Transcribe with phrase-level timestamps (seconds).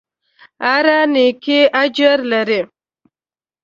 [0.67, 2.61] هره نېکۍ اجر لري.